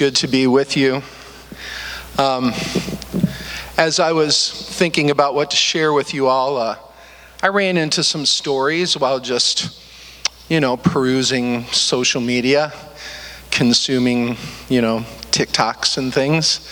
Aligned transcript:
good 0.00 0.16
to 0.16 0.26
be 0.26 0.46
with 0.46 0.78
you. 0.78 1.02
Um, 2.16 2.54
as 3.76 4.00
I 4.00 4.12
was 4.12 4.50
thinking 4.50 5.10
about 5.10 5.34
what 5.34 5.50
to 5.50 5.58
share 5.58 5.92
with 5.92 6.14
you 6.14 6.26
all, 6.26 6.56
uh, 6.56 6.78
I 7.42 7.48
ran 7.48 7.76
into 7.76 8.02
some 8.02 8.24
stories 8.24 8.96
while 8.96 9.20
just, 9.20 9.78
you 10.48 10.58
know, 10.58 10.78
perusing 10.78 11.64
social 11.64 12.22
media, 12.22 12.72
consuming, 13.50 14.38
you 14.70 14.80
know, 14.80 15.00
TikToks 15.32 15.98
and 15.98 16.14
things. 16.14 16.66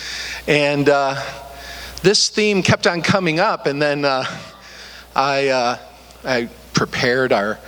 And 0.46 0.88
uh, 0.88 1.22
this 2.02 2.30
theme 2.30 2.62
kept 2.62 2.86
on 2.86 3.02
coming 3.02 3.40
up, 3.40 3.66
and 3.66 3.82
then 3.82 4.06
uh, 4.06 4.24
I, 5.14 5.48
uh, 5.48 5.78
I 6.24 6.48
prepared 6.72 7.34
our, 7.34 7.58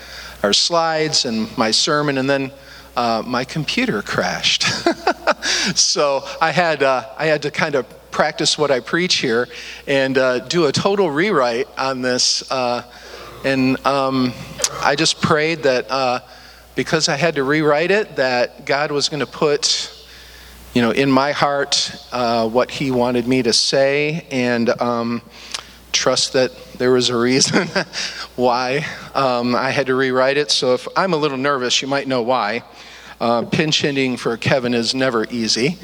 our 0.43 0.55
slides 0.55 1.27
and 1.27 1.55
my 1.59 1.71
sermon, 1.71 2.17
and 2.17 2.31
then 2.31 2.51
uh, 2.97 3.23
my 3.27 3.45
computer 3.45 4.03
crashed. 4.03 4.63
so 5.77 6.25
I 6.41 6.51
had, 6.51 6.83
uh, 6.83 7.09
I 7.17 7.27
had 7.27 7.43
to 7.43 7.51
kind 7.51 7.75
of 7.75 7.87
practice 8.11 8.59
what 8.59 8.71
I 8.71 8.81
preach 8.81 9.17
here 9.17 9.49
and 9.87 10.19
uh, 10.19 10.41
do 10.41 10.67
a 10.67 10.73
total 10.73 11.11
rewrite 11.11 11.69
on 11.79 12.03
this. 12.03 12.51
Uh, 12.51 12.83
and 13.45 13.85
um, 13.87 14.33
I 14.83 14.97
just 14.97 15.23
prayed 15.23 15.63
that 15.63 15.91
uh, 15.91 16.21
because 16.75 17.09
I 17.09 17.17
had 17.17 17.37
to 17.37 17.45
rewrite 17.45 17.91
it, 17.91 18.17
that 18.17 18.67
God 18.67 18.91
was 18.91 19.09
going 19.09 19.21
to 19.21 19.27
put, 19.27 19.93
you 20.75 20.83
know, 20.83 20.91
in 20.91 21.11
my 21.11 21.33
heart 21.33 21.95
what 22.11 22.71
He 22.71 22.91
wanted 22.91 23.27
me 23.27 23.43
to 23.43 23.53
say, 23.53 24.27
and 24.31 24.69
um, 24.81 25.23
trust 25.93 26.33
that 26.33 26.53
there 26.79 26.93
was 26.93 27.09
a 27.09 27.17
reason 27.17 27.67
why 28.37 28.87
um, 29.15 29.55
I 29.55 29.71
had 29.71 29.87
to 29.87 29.95
rewrite 29.95 30.37
it. 30.37 30.51
So 30.51 30.75
if 30.75 30.87
I'm 30.97 31.13
a 31.13 31.17
little 31.17 31.39
nervous, 31.39 31.83
you 31.83 31.89
might 31.89 32.09
know 32.09 32.23
why. 32.23 32.63
Uh, 33.21 33.43
pinch 33.43 33.83
hitting 33.83 34.17
for 34.17 34.37
Kevin 34.37 34.73
is 34.73 34.95
never 34.95 35.27
easy, 35.31 35.77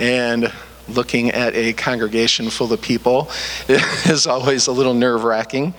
and 0.00 0.52
looking 0.88 1.30
at 1.30 1.54
a 1.54 1.72
congregation 1.72 2.50
full 2.50 2.72
of 2.72 2.82
people 2.82 3.30
is 3.68 4.26
always 4.26 4.66
a 4.66 4.72
little 4.72 4.94
nerve 4.94 5.22
wracking. 5.22 5.72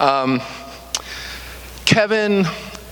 Um, 0.00 0.40
Kevin 1.84 2.46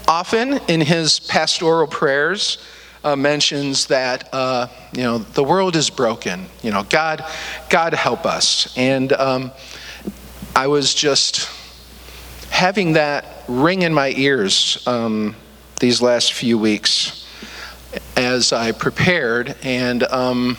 often 0.07 0.61
in 0.69 0.83
his 0.83 1.19
pastoral 1.19 1.87
prayers 1.87 2.59
uh, 3.05 3.17
mentions 3.17 3.87
that 3.87 4.29
uh, 4.33 4.69
you 4.93 5.03
know 5.03 5.19
the 5.19 5.43
world 5.43 5.77
is 5.77 5.91
broken. 5.91 6.47
You 6.63 6.71
know, 6.71 6.85
God, 6.85 7.25
God 7.69 7.95
help 7.95 8.27
us. 8.27 8.73
And 8.77 9.13
um, 9.15 9.53
I 10.55 10.67
was 10.67 10.93
just 10.93 11.49
having 12.51 12.93
that 12.93 13.45
ring 13.49 13.83
in 13.83 13.95
my 13.95 14.11
ears 14.11 14.87
um, 14.87 15.35
these 15.81 16.03
last 16.03 16.35
few 16.35 16.59
weeks 16.59 17.27
as 18.19 18.53
I 18.53 18.73
prepared. 18.73 19.57
And, 19.63 20.03
um, 20.05 20.59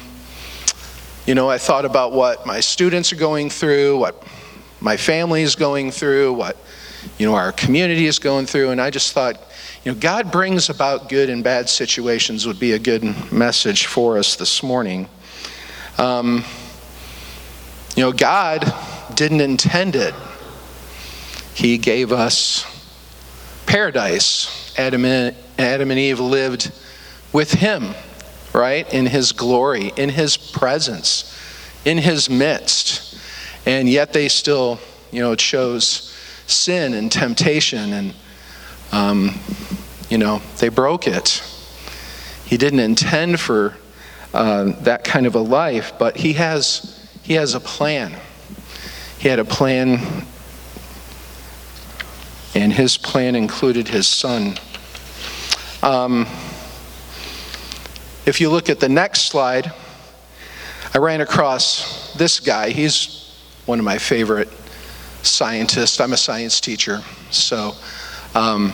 you 1.27 1.35
know, 1.35 1.47
I 1.47 1.59
thought 1.59 1.85
about 1.85 2.11
what 2.11 2.43
my 2.47 2.59
students 2.59 3.13
are 3.13 3.17
going 3.17 3.51
through, 3.51 3.99
what 3.99 4.27
my 4.81 4.97
family 4.97 5.43
is 5.43 5.55
going 5.55 5.91
through, 5.91 6.33
what, 6.33 6.57
you 7.19 7.27
know, 7.27 7.35
our 7.35 7.51
community 7.51 8.07
is 8.07 8.17
going 8.17 8.47
through. 8.47 8.71
And 8.71 8.81
I 8.81 8.89
just 8.89 9.13
thought, 9.13 9.35
you 9.85 9.91
know, 9.91 9.99
God 9.99 10.31
brings 10.31 10.69
about 10.69 11.07
good 11.07 11.29
and 11.29 11.43
bad 11.43 11.69
situations 11.69 12.47
would 12.47 12.59
be 12.59 12.71
a 12.71 12.79
good 12.79 13.03
message 13.31 13.85
for 13.85 14.17
us 14.17 14.35
this 14.37 14.63
morning. 14.63 15.07
Um, 15.99 16.43
you 17.95 18.01
know, 18.01 18.11
God 18.11 18.73
didn't 19.15 19.41
intend 19.41 19.95
it. 19.95 20.13
He 21.53 21.77
gave 21.77 22.11
us 22.11 22.65
paradise. 23.65 24.73
Adam 24.77 25.05
and, 25.05 25.35
Adam 25.57 25.91
and 25.91 25.99
Eve 25.99 26.19
lived 26.19 26.71
with 27.31 27.51
Him, 27.51 27.93
right? 28.53 28.91
In 28.93 29.05
His 29.05 29.31
glory, 29.31 29.91
in 29.95 30.09
His 30.09 30.37
presence, 30.37 31.37
in 31.85 31.97
His 31.97 32.29
midst. 32.29 33.17
And 33.65 33.87
yet 33.87 34.13
they 34.13 34.27
still, 34.27 34.79
you 35.11 35.21
know, 35.21 35.35
chose 35.35 36.13
sin 36.47 36.93
and 36.93 37.11
temptation 37.11 37.93
and, 37.93 38.13
um, 38.91 39.39
you 40.09 40.17
know, 40.17 40.41
they 40.59 40.69
broke 40.69 41.07
it. 41.07 41.43
He 42.45 42.57
didn't 42.57 42.79
intend 42.79 43.39
for 43.39 43.77
uh, 44.33 44.73
that 44.81 45.03
kind 45.03 45.25
of 45.25 45.35
a 45.35 45.39
life, 45.39 45.93
but 45.97 46.17
He 46.17 46.33
has, 46.33 47.07
he 47.23 47.33
has 47.33 47.53
a 47.53 47.59
plan. 47.59 48.19
He 49.23 49.29
had 49.29 49.39
a 49.39 49.45
plan, 49.45 50.01
and 52.55 52.73
His 52.73 52.97
plan 52.97 53.35
included 53.35 53.87
His 53.87 54.05
Son. 54.05 54.57
Um, 55.81 56.27
if 58.25 58.41
you 58.41 58.49
look 58.49 58.69
at 58.69 58.81
the 58.81 58.89
next 58.89 59.29
slide, 59.29 59.71
I 60.93 60.97
ran 60.97 61.21
across 61.21 62.13
this 62.15 62.41
guy. 62.41 62.71
He's 62.71 63.33
one 63.65 63.79
of 63.79 63.85
my 63.85 63.97
favorite 63.97 64.49
scientists. 65.21 66.01
I'm 66.01 66.11
a 66.11 66.17
science 66.17 66.59
teacher, 66.59 67.01
so, 67.31 67.75
um, 68.35 68.73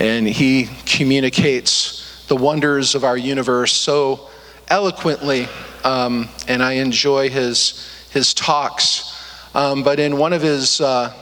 and 0.00 0.26
he 0.26 0.68
communicates 0.84 2.26
the 2.26 2.34
wonders 2.34 2.96
of 2.96 3.04
our 3.04 3.16
universe 3.16 3.72
so 3.72 4.30
eloquently, 4.66 5.46
um, 5.84 6.28
and 6.48 6.60
I 6.60 6.72
enjoy 6.72 7.30
his 7.30 7.88
his 8.10 8.34
talks. 8.34 9.11
Um, 9.54 9.82
but 9.82 10.00
in 10.00 10.16
one 10.16 10.32
of 10.32 10.42
his 10.42 10.80
uh, 10.80 11.12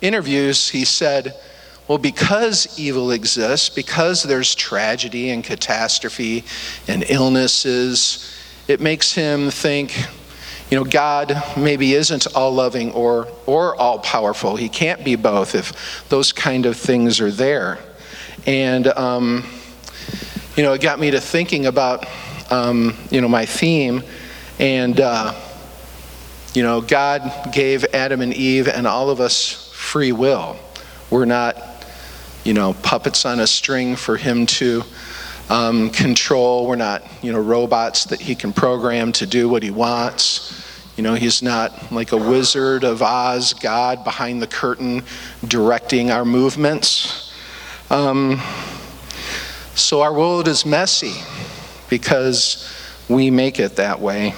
interviews, 0.00 0.68
he 0.68 0.84
said 0.84 1.34
well, 1.88 1.98
because 1.98 2.78
evil 2.78 3.10
exists, 3.10 3.68
because 3.68 4.22
there's 4.22 4.54
tragedy 4.54 5.30
and 5.30 5.42
catastrophe 5.42 6.44
and 6.86 7.04
illnesses, 7.08 8.34
it 8.68 8.80
makes 8.80 9.12
him 9.12 9.50
think, 9.50 9.94
you 10.70 10.78
know, 10.78 10.84
God 10.84 11.42
maybe 11.56 11.92
isn't 11.94 12.34
all 12.36 12.52
loving 12.52 12.92
or, 12.92 13.26
or 13.46 13.74
all 13.76 13.98
powerful. 13.98 14.54
He 14.54 14.68
can't 14.68 15.04
be 15.04 15.16
both 15.16 15.54
if 15.54 16.08
those 16.08 16.32
kind 16.32 16.66
of 16.66 16.76
things 16.76 17.20
are 17.20 17.32
there. 17.32 17.78
And, 18.46 18.86
um, 18.86 19.44
you 20.56 20.62
know, 20.62 20.72
it 20.74 20.80
got 20.80 21.00
me 21.00 21.10
to 21.10 21.20
thinking 21.20 21.66
about, 21.66 22.06
um, 22.50 22.96
you 23.10 23.20
know, 23.20 23.28
my 23.28 23.44
theme. 23.44 24.04
And, 24.60 25.00
uh, 25.00 25.34
you 26.54 26.62
know, 26.62 26.80
God 26.80 27.52
gave 27.52 27.84
Adam 27.94 28.20
and 28.20 28.34
Eve 28.34 28.68
and 28.68 28.86
all 28.86 29.10
of 29.10 29.20
us 29.20 29.70
free 29.72 30.12
will. 30.12 30.56
We're 31.10 31.24
not 31.24 31.72
you 32.44 32.54
know, 32.54 32.74
puppets 32.82 33.24
on 33.24 33.40
a 33.40 33.46
string 33.46 33.96
for 33.96 34.16
him 34.16 34.46
to 34.46 34.82
um, 35.48 35.90
control. 35.90 36.66
We're 36.66 36.76
not, 36.76 37.04
you 37.22 37.32
know, 37.32 37.40
robots 37.40 38.04
that 38.06 38.20
he 38.20 38.34
can 38.34 38.52
program 38.52 39.12
to 39.12 39.26
do 39.26 39.48
what 39.48 39.62
he 39.62 39.70
wants. 39.70 40.58
You 40.96 41.02
know, 41.02 41.14
he's 41.14 41.42
not 41.42 41.92
like 41.92 42.12
a 42.12 42.16
wizard 42.16 42.84
of 42.84 43.02
Oz, 43.02 43.54
God 43.54 44.04
behind 44.04 44.42
the 44.42 44.46
curtain 44.46 45.04
directing 45.46 46.10
our 46.10 46.24
movements. 46.24 47.32
Um, 47.90 48.40
so 49.74 50.02
our 50.02 50.12
world 50.12 50.48
is 50.48 50.66
messy 50.66 51.14
because 51.88 52.68
we 53.08 53.30
make 53.30 53.58
it 53.58 53.76
that 53.76 54.00
way. 54.00 54.34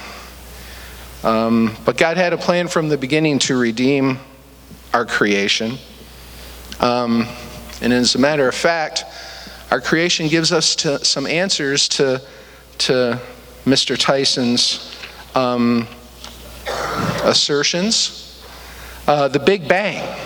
Um, 1.25 1.75
but 1.85 1.97
God 1.97 2.17
had 2.17 2.33
a 2.33 2.37
plan 2.37 2.67
from 2.67 2.87
the 2.87 2.99
beginning 2.99 3.39
to 3.39 3.57
redeem 3.57 4.19
our 4.93 5.07
creation. 5.07 5.79
Um, 6.79 7.27
and 7.81 7.91
as 7.91 8.13
a 8.13 8.19
matter 8.19 8.47
of 8.47 8.53
fact, 8.53 9.03
our 9.71 9.81
creation 9.81 10.27
gives 10.27 10.51
us 10.51 10.75
to, 10.77 11.03
some 11.03 11.25
answers 11.25 11.87
to, 11.89 12.21
to 12.77 13.19
Mr. 13.65 13.97
Tyson's 13.97 14.95
um, 15.33 15.87
assertions. 17.23 18.45
Uh, 19.07 19.27
the 19.27 19.39
Big 19.39 19.67
Bang 19.67 20.19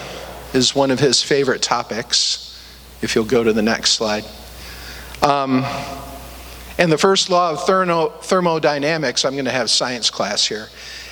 is 0.53 0.75
one 0.75 0.91
of 0.91 0.99
his 0.99 1.23
favorite 1.23 1.61
topics, 1.61 2.61
if 3.01 3.15
you'll 3.15 3.23
go 3.23 3.41
to 3.41 3.53
the 3.53 3.61
next 3.61 3.91
slide. 3.91 4.25
Um, 5.21 5.63
and 6.79 6.89
the 6.89 6.97
first 6.97 7.29
law 7.29 7.51
of 7.51 7.65
thermo, 7.65 8.07
thermodynamics, 8.09 9.25
I'm 9.25 9.33
going 9.33 9.45
to 9.45 9.51
have 9.51 9.69
science 9.69 10.09
class 10.09 10.45
here, 10.45 10.69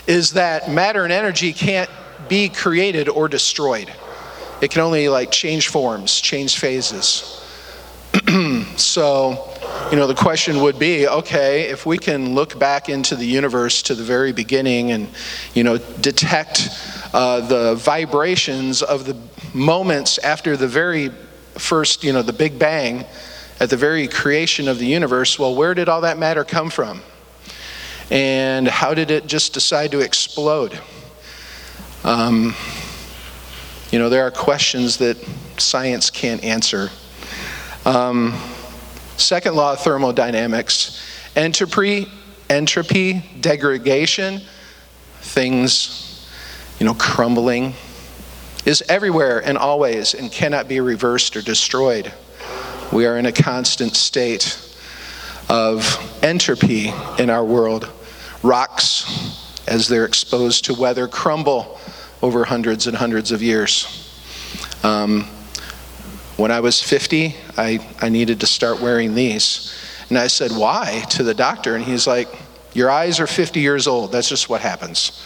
is 0.07 0.31
that 0.31 0.71
matter 0.71 1.03
and 1.03 1.11
energy 1.11 1.51
can't 1.51 1.89
be 2.29 2.47
created 2.47 3.09
or 3.09 3.27
destroyed. 3.27 3.91
It 4.61 4.71
can 4.71 4.81
only 4.81 5.09
like 5.09 5.29
change 5.29 5.67
forms, 5.67 6.21
change 6.21 6.57
phases. 6.57 7.43
so, 8.77 9.53
you 9.91 9.97
know, 9.97 10.07
the 10.07 10.15
question 10.15 10.61
would 10.61 10.79
be 10.79 11.05
okay, 11.05 11.63
if 11.63 11.85
we 11.85 11.97
can 11.97 12.33
look 12.33 12.57
back 12.57 12.87
into 12.87 13.17
the 13.17 13.25
universe 13.25 13.81
to 13.83 13.93
the 13.93 14.03
very 14.03 14.31
beginning 14.31 14.91
and, 14.91 15.09
you 15.53 15.65
know, 15.65 15.77
detect 15.77 16.69
uh, 17.13 17.41
the 17.41 17.75
vibrations 17.75 18.81
of 18.81 19.05
the 19.05 19.17
moments 19.53 20.17
after 20.19 20.55
the 20.55 20.67
very 20.67 21.11
first, 21.55 22.05
you 22.05 22.13
know, 22.13 22.21
the 22.21 22.31
Big 22.31 22.57
Bang, 22.57 23.05
at 23.59 23.69
the 23.69 23.77
very 23.77 24.07
creation 24.07 24.67
of 24.67 24.79
the 24.79 24.85
universe, 24.85 25.39
well, 25.39 25.55
where 25.55 25.73
did 25.73 25.89
all 25.89 26.01
that 26.01 26.17
matter 26.17 26.43
come 26.43 26.69
from? 26.69 27.01
And 28.11 28.67
how 28.67 28.93
did 28.93 29.11
it 29.11 29.27
just 29.27 29.53
decide 29.53 29.91
to 29.91 29.99
explode? 29.99 30.79
Um, 32.03 32.55
you 33.91 33.99
know, 33.99 34.09
there 34.09 34.23
are 34.23 34.31
questions 34.31 34.97
that 34.97 35.17
science 35.57 36.09
can't 36.09 36.43
answer. 36.43 36.89
Um, 37.85 38.33
second 39.17 39.55
law 39.55 39.73
of 39.73 39.79
thermodynamics 39.79 41.03
Entropy, 41.35 42.07
entropy, 42.49 43.23
degradation, 43.39 44.41
things, 45.21 46.27
you 46.79 46.85
know, 46.87 46.95
crumbling, 46.95 47.75
is 48.65 48.83
everywhere 48.89 49.45
and 49.45 49.55
always 49.55 50.15
and 50.15 50.31
cannot 50.31 50.67
be 50.67 50.79
reversed 50.79 51.37
or 51.37 51.43
destroyed. 51.43 52.11
We 52.91 53.05
are 53.05 53.17
in 53.17 53.25
a 53.25 53.33
constant 53.33 53.97
state 53.97 54.57
of 55.49 55.83
entropy 56.23 56.93
in 57.19 57.29
our 57.29 57.43
world. 57.43 57.91
Rocks, 58.43 59.61
as 59.67 59.89
they're 59.89 60.05
exposed 60.05 60.65
to 60.65 60.73
weather, 60.73 61.05
crumble 61.09 61.79
over 62.21 62.45
hundreds 62.45 62.87
and 62.87 62.95
hundreds 62.95 63.33
of 63.33 63.43
years. 63.43 64.09
Um, 64.83 65.25
when 66.37 66.49
I 66.49 66.61
was 66.61 66.81
50, 66.81 67.35
I, 67.57 67.85
I 68.01 68.07
needed 68.07 68.39
to 68.39 68.47
start 68.47 68.81
wearing 68.81 69.15
these. 69.15 69.77
And 70.07 70.17
I 70.17 70.27
said, 70.27 70.51
Why? 70.51 71.03
to 71.09 71.23
the 71.23 71.33
doctor. 71.33 71.75
And 71.75 71.83
he's 71.83 72.07
like, 72.07 72.29
Your 72.73 72.89
eyes 72.89 73.19
are 73.19 73.27
50 73.27 73.59
years 73.59 73.85
old. 73.85 74.13
That's 74.13 74.29
just 74.29 74.47
what 74.47 74.61
happens. 74.61 75.21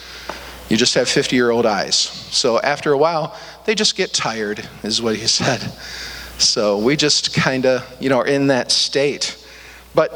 You 0.67 0.77
just 0.77 0.95
have 0.95 1.07
50 1.07 1.35
year 1.35 1.51
old 1.51 1.67
eyes. 1.67 1.95
So 1.95 2.59
after 2.59 2.91
a 2.91 2.97
while, 2.97 3.37
they 3.65 3.75
just 3.75 3.95
get 3.95 4.13
tired, 4.13 4.67
is 4.81 4.99
what 4.99 5.15
he 5.15 5.27
said. 5.27 5.71
So 6.41 6.79
we 6.79 6.95
just 6.95 7.33
kind 7.33 7.65
of, 7.65 7.87
you 8.01 8.09
know, 8.09 8.17
are 8.17 8.27
in 8.27 8.47
that 8.47 8.71
state. 8.71 9.37
But 9.93 10.11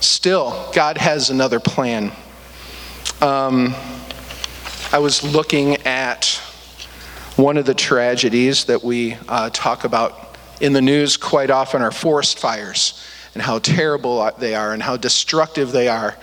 still, 0.00 0.70
God 0.74 0.96
has 0.96 1.28
another 1.30 1.60
plan. 1.60 2.10
Um, 3.20 3.74
I 4.92 4.98
was 4.98 5.22
looking 5.22 5.76
at 5.86 6.40
one 7.36 7.58
of 7.58 7.66
the 7.66 7.74
tragedies 7.74 8.64
that 8.64 8.82
we 8.82 9.16
uh, 9.28 9.50
talk 9.50 9.84
about 9.84 10.36
in 10.60 10.72
the 10.72 10.80
news 10.80 11.16
quite 11.16 11.50
often 11.50 11.82
are 11.82 11.92
forest 11.92 12.38
fires 12.38 13.04
and 13.34 13.42
how 13.42 13.58
terrible 13.58 14.30
they 14.38 14.54
are 14.54 14.72
and 14.72 14.82
how 14.82 14.96
destructive 14.96 15.70
they 15.70 15.88
are. 15.88 16.16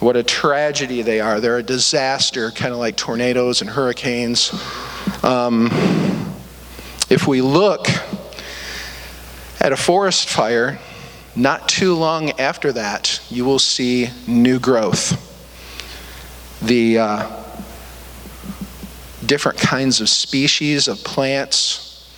What 0.00 0.16
a 0.16 0.22
tragedy 0.22 1.02
they 1.02 1.20
are. 1.20 1.40
They're 1.40 1.58
a 1.58 1.62
disaster, 1.62 2.50
kind 2.50 2.74
of 2.74 2.78
like 2.78 2.96
tornadoes 2.96 3.62
and 3.62 3.70
hurricanes. 3.70 4.52
Um, 5.22 5.70
if 7.08 7.26
we 7.26 7.40
look 7.40 7.86
at 9.64 9.72
a 9.72 9.76
forest 9.78 10.28
fire, 10.28 10.78
not 11.34 11.66
too 11.70 11.94
long 11.94 12.38
after 12.38 12.70
that, 12.70 13.18
you 13.30 13.46
will 13.46 13.58
see 13.58 14.10
new 14.28 14.60
growth. 14.60 15.16
The 16.60 16.98
uh, 16.98 17.44
different 19.24 19.56
kinds 19.56 20.02
of 20.02 20.10
species 20.10 20.86
of 20.86 20.98
plants, 20.98 22.14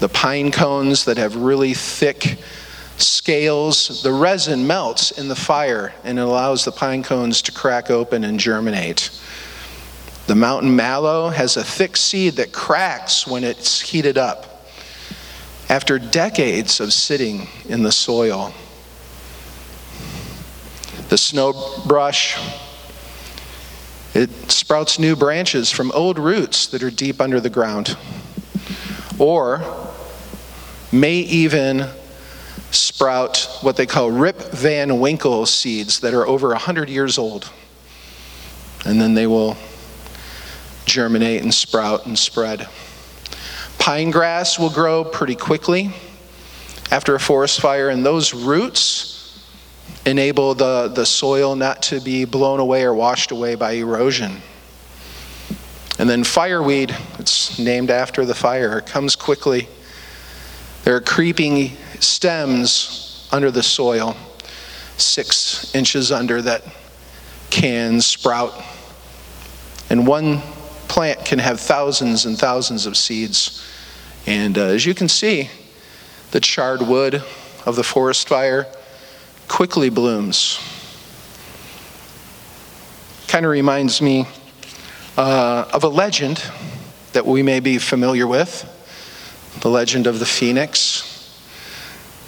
the 0.00 0.08
pine 0.08 0.50
cones 0.50 1.04
that 1.04 1.18
have 1.18 1.36
really 1.36 1.72
thick 1.72 2.38
scales, 2.96 4.02
the 4.02 4.12
resin 4.12 4.66
melts 4.66 5.12
in 5.12 5.28
the 5.28 5.36
fire 5.36 5.94
and 6.02 6.18
it 6.18 6.22
allows 6.22 6.64
the 6.64 6.72
pine 6.72 7.04
cones 7.04 7.42
to 7.42 7.52
crack 7.52 7.92
open 7.92 8.24
and 8.24 8.40
germinate. 8.40 9.08
The 10.26 10.34
mountain 10.34 10.74
mallow 10.74 11.28
has 11.28 11.56
a 11.56 11.62
thick 11.62 11.96
seed 11.96 12.34
that 12.34 12.50
cracks 12.50 13.24
when 13.24 13.44
it's 13.44 13.80
heated 13.80 14.18
up 14.18 14.59
after 15.70 16.00
decades 16.00 16.80
of 16.80 16.92
sitting 16.92 17.46
in 17.68 17.84
the 17.84 17.92
soil. 17.92 18.52
The 21.10 21.16
snow 21.16 21.80
brush, 21.86 22.36
it 24.12 24.30
sprouts 24.50 24.98
new 24.98 25.14
branches 25.14 25.70
from 25.70 25.92
old 25.92 26.18
roots 26.18 26.66
that 26.66 26.82
are 26.82 26.90
deep 26.90 27.20
under 27.20 27.38
the 27.38 27.50
ground. 27.50 27.96
Or 29.16 29.62
may 30.90 31.18
even 31.18 31.86
sprout 32.72 33.58
what 33.60 33.76
they 33.76 33.86
call 33.86 34.10
Rip 34.10 34.40
Van 34.50 34.98
Winkle 34.98 35.46
seeds 35.46 36.00
that 36.00 36.14
are 36.14 36.26
over 36.26 36.48
100 36.48 36.88
years 36.88 37.16
old. 37.16 37.48
And 38.84 39.00
then 39.00 39.14
they 39.14 39.28
will 39.28 39.56
germinate 40.84 41.44
and 41.44 41.54
sprout 41.54 42.06
and 42.06 42.18
spread. 42.18 42.68
Pine 43.80 44.10
grass 44.10 44.58
will 44.58 44.68
grow 44.68 45.02
pretty 45.02 45.34
quickly 45.34 45.90
after 46.90 47.14
a 47.14 47.18
forest 47.18 47.62
fire, 47.62 47.88
and 47.88 48.04
those 48.04 48.34
roots 48.34 49.42
enable 50.04 50.54
the, 50.54 50.88
the 50.94 51.06
soil 51.06 51.56
not 51.56 51.80
to 51.80 51.98
be 51.98 52.26
blown 52.26 52.60
away 52.60 52.82
or 52.82 52.92
washed 52.92 53.30
away 53.30 53.54
by 53.54 53.72
erosion. 53.72 54.36
And 55.98 56.10
then 56.10 56.24
fireweed, 56.24 56.94
it's 57.18 57.58
named 57.58 57.90
after 57.90 58.26
the 58.26 58.34
fire, 58.34 58.82
comes 58.82 59.16
quickly. 59.16 59.66
There 60.84 60.94
are 60.94 61.00
creeping 61.00 61.70
stems 62.00 63.28
under 63.32 63.50
the 63.50 63.62
soil, 63.62 64.14
six 64.98 65.74
inches 65.74 66.12
under, 66.12 66.42
that 66.42 66.64
can 67.48 68.02
sprout. 68.02 68.62
And 69.88 70.06
one 70.06 70.42
plant 70.90 71.24
can 71.24 71.38
have 71.38 71.60
thousands 71.60 72.26
and 72.26 72.36
thousands 72.36 72.84
of 72.84 72.96
seeds. 72.96 73.64
And 74.26 74.58
uh, 74.58 74.62
as 74.62 74.84
you 74.84 74.92
can 74.92 75.08
see, 75.08 75.48
the 76.32 76.40
charred 76.40 76.82
wood 76.82 77.22
of 77.64 77.76
the 77.76 77.84
forest 77.84 78.28
fire 78.28 78.66
quickly 79.46 79.88
blooms. 79.88 80.58
Kind 83.28 83.46
of 83.46 83.52
reminds 83.52 84.02
me 84.02 84.26
uh, 85.16 85.70
of 85.72 85.84
a 85.84 85.88
legend 85.88 86.42
that 87.12 87.24
we 87.24 87.42
may 87.44 87.60
be 87.60 87.78
familiar 87.78 88.26
with 88.26 88.66
the 89.60 89.70
legend 89.70 90.08
of 90.08 90.18
the 90.18 90.26
phoenix. 90.26 91.06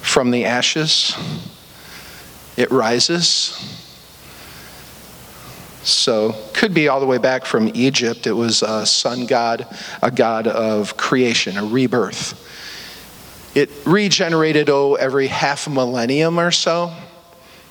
From 0.03 0.31
the 0.31 0.45
ashes, 0.45 1.17
it 2.57 2.71
rises. 2.71 3.82
So, 5.85 6.37
could 6.55 6.73
be 6.73 6.87
all 6.87 7.01
the 7.01 7.07
way 7.07 7.19
back 7.19 7.45
from 7.45 7.71
Egypt. 7.75 8.29
It 8.29 8.33
was 8.33 8.63
a 8.63 8.87
sun 8.87 9.27
god, 9.27 9.67
a 10.01 10.13
god 10.13 10.47
of 10.47 10.97
creation, 10.97 11.57
a 11.57 11.65
rebirth. 11.65 12.39
It 13.57 13.69
regenerated, 13.85 14.71
oh, 14.71 14.95
every 14.95 15.27
half 15.27 15.69
millennium 15.69 16.39
or 16.39 16.53
so. 16.53 16.93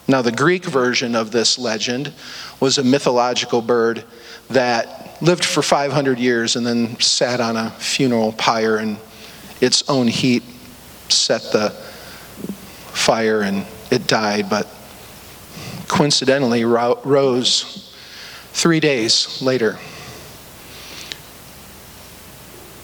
Now, 0.09 0.21
the 0.21 0.31
Greek 0.31 0.65
version 0.65 1.15
of 1.15 1.31
this 1.31 1.57
legend 1.57 2.13
was 2.59 2.77
a 2.77 2.83
mythological 2.83 3.61
bird 3.61 4.03
that 4.49 5.21
lived 5.21 5.45
for 5.45 5.61
500 5.61 6.19
years 6.19 6.57
and 6.57 6.67
then 6.67 6.99
sat 6.99 7.39
on 7.39 7.55
a 7.55 7.69
funeral 7.71 8.33
pyre, 8.33 8.75
and 8.75 8.97
its 9.61 9.87
own 9.89 10.07
heat 10.07 10.43
set 11.07 11.41
the 11.53 11.69
fire 11.69 13.41
and 13.41 13.65
it 13.89 14.05
died, 14.05 14.49
but 14.49 14.67
coincidentally 15.87 16.65
rose 16.65 17.90
three 18.53 18.79
days 18.79 19.41
later. 19.41 19.77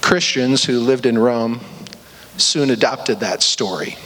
Christians 0.02 0.64
who 0.64 0.80
lived 0.80 1.06
in 1.06 1.18
Rome 1.18 1.60
soon 2.38 2.70
adopted 2.70 3.20
that 3.20 3.44
story 3.44 3.98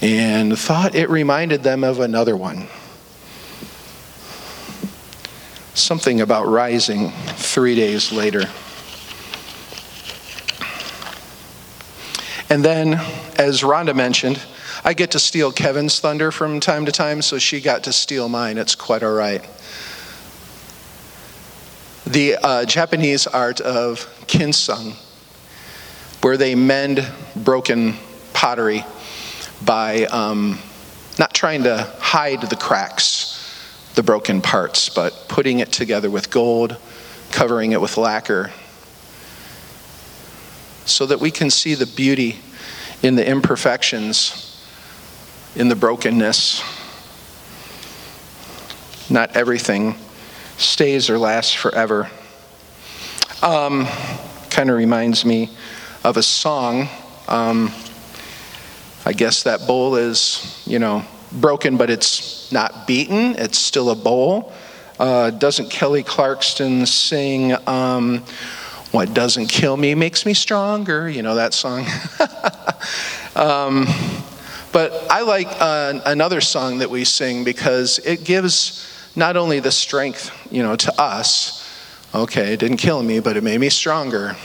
and 0.00 0.58
thought 0.58 0.94
it 0.94 1.08
reminded 1.10 1.62
them 1.62 1.84
of 1.84 2.00
another 2.00 2.36
one. 2.36 2.66
Something 5.74 6.20
about 6.20 6.46
rising 6.48 7.10
three 7.36 7.74
days 7.74 8.12
later. 8.12 8.44
And 12.50 12.64
then, 12.64 12.94
as 13.38 13.62
Rhonda 13.62 13.94
mentioned, 13.94 14.38
I 14.84 14.94
get 14.94 15.12
to 15.12 15.18
steal 15.18 15.52
Kevin's 15.52 16.00
thunder 16.00 16.30
from 16.30 16.60
time 16.60 16.84
to 16.86 16.92
time, 16.92 17.22
so 17.22 17.38
she 17.38 17.60
got 17.60 17.84
to 17.84 17.92
steal 17.92 18.28
mine. 18.28 18.58
It's 18.58 18.74
quite 18.74 19.02
all 19.02 19.12
right. 19.12 19.42
The 22.06 22.36
uh, 22.36 22.64
Japanese 22.64 23.28
art 23.28 23.60
of 23.60 24.00
kintsugi, 24.26 24.94
where 26.22 26.36
they 26.36 26.56
mend 26.56 27.06
broken 27.36 27.94
pottery 28.32 28.84
by 29.64 30.06
um, 30.06 30.58
not 31.18 31.32
trying 31.32 31.62
to 31.62 31.92
hide 32.00 32.42
the 32.42 32.56
cracks, 32.56 33.38
the 33.94 34.02
broken 34.02 34.40
parts, 34.42 34.88
but 34.88 35.26
putting 35.28 35.60
it 35.60 35.70
together 35.70 36.10
with 36.10 36.30
gold, 36.30 36.76
covering 37.30 37.70
it 37.70 37.80
with 37.80 37.96
lacquer, 37.96 38.50
so 40.84 41.06
that 41.06 41.20
we 41.20 41.30
can 41.30 41.50
see 41.50 41.74
the 41.74 41.86
beauty 41.86 42.40
in 43.02 43.14
the 43.14 43.26
imperfections, 43.26 44.60
in 45.54 45.68
the 45.68 45.76
brokenness. 45.76 46.62
Not 49.08 49.36
everything 49.36 49.94
stays 50.62 51.10
or 51.10 51.18
lasts 51.18 51.52
forever. 51.52 52.10
Um, 53.42 53.86
kind 54.50 54.70
of 54.70 54.76
reminds 54.76 55.24
me 55.24 55.50
of 56.04 56.16
a 56.16 56.22
song. 56.22 56.88
Um, 57.28 57.72
I 59.04 59.12
guess 59.12 59.42
that 59.42 59.66
bowl 59.66 59.96
is, 59.96 60.62
you 60.66 60.78
know, 60.78 61.04
broken, 61.32 61.76
but 61.76 61.90
it's 61.90 62.52
not 62.52 62.86
beaten. 62.86 63.34
It's 63.36 63.58
still 63.58 63.90
a 63.90 63.96
bowl. 63.96 64.52
Uh, 64.98 65.30
doesn't 65.30 65.70
Kelly 65.70 66.02
Clarkson 66.02 66.86
sing, 66.86 67.54
um, 67.66 68.18
What 68.92 69.14
Doesn't 69.14 69.48
Kill 69.48 69.76
Me 69.76 69.94
Makes 69.94 70.24
Me 70.26 70.34
Stronger? 70.34 71.08
You 71.08 71.22
know 71.22 71.34
that 71.34 71.54
song? 71.54 71.86
um, 73.36 73.86
But 74.72 75.06
I 75.10 75.20
like 75.20 75.48
uh, 75.50 76.00
another 76.06 76.40
song 76.40 76.78
that 76.78 76.88
we 76.88 77.04
sing 77.04 77.44
because 77.44 77.98
it 77.98 78.24
gives 78.24 78.88
not 79.14 79.36
only 79.36 79.60
the 79.60 79.72
strength, 79.72 80.30
you 80.50 80.62
know, 80.62 80.76
to 80.76 81.00
us. 81.00 81.58
Okay, 82.14 82.52
it 82.52 82.60
didn't 82.60 82.76
kill 82.76 83.02
me, 83.02 83.20
but 83.20 83.36
it 83.36 83.42
made 83.42 83.60
me 83.60 83.68
stronger. 83.68 84.36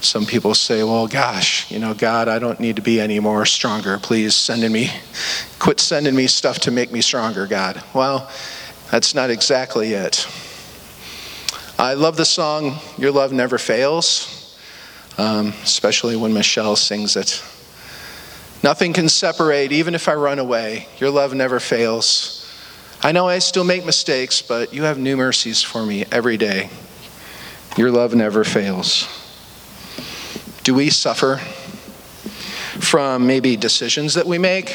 Some 0.00 0.26
people 0.26 0.54
say, 0.54 0.82
well, 0.82 1.06
gosh, 1.06 1.70
you 1.70 1.78
know, 1.78 1.94
God, 1.94 2.26
I 2.28 2.38
don't 2.38 2.58
need 2.58 2.76
to 2.76 2.82
be 2.82 3.00
any 3.00 3.20
more 3.20 3.46
stronger. 3.46 3.98
Please 3.98 4.34
send 4.34 4.70
me, 4.72 4.90
quit 5.58 5.78
sending 5.78 6.16
me 6.16 6.26
stuff 6.26 6.58
to 6.60 6.70
make 6.70 6.90
me 6.90 7.00
stronger, 7.00 7.46
God. 7.46 7.82
Well, 7.94 8.28
that's 8.90 9.14
not 9.14 9.30
exactly 9.30 9.92
it. 9.94 10.26
I 11.78 11.94
love 11.94 12.16
the 12.16 12.24
song, 12.24 12.78
Your 12.98 13.12
Love 13.12 13.32
Never 13.32 13.58
Fails, 13.58 14.58
um, 15.18 15.48
especially 15.62 16.16
when 16.16 16.34
Michelle 16.34 16.76
sings 16.76 17.16
it. 17.16 17.42
Nothing 18.62 18.92
can 18.92 19.08
separate, 19.08 19.72
even 19.72 19.94
if 19.94 20.08
I 20.08 20.14
run 20.14 20.38
away. 20.38 20.88
Your 20.98 21.10
love 21.10 21.32
never 21.32 21.58
fails. 21.60 22.41
I 23.04 23.10
know 23.10 23.26
I 23.26 23.40
still 23.40 23.64
make 23.64 23.84
mistakes, 23.84 24.42
but 24.42 24.72
you 24.72 24.84
have 24.84 24.96
new 24.96 25.16
mercies 25.16 25.60
for 25.60 25.84
me 25.84 26.04
every 26.12 26.36
day. 26.36 26.70
Your 27.76 27.90
love 27.90 28.14
never 28.14 28.44
fails. 28.44 29.08
Do 30.62 30.72
we 30.74 30.88
suffer 30.88 31.38
from 32.78 33.26
maybe 33.26 33.56
decisions 33.56 34.14
that 34.14 34.24
we 34.24 34.38
make, 34.38 34.68